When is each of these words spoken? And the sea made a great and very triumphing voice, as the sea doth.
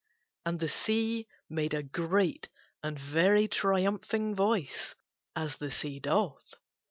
And 0.47 0.59
the 0.59 0.67
sea 0.67 1.27
made 1.47 1.75
a 1.75 1.83
great 1.83 2.49
and 2.81 2.97
very 2.97 3.47
triumphing 3.47 4.33
voice, 4.33 4.95
as 5.35 5.57
the 5.57 5.69
sea 5.69 5.99
doth. 5.99 6.55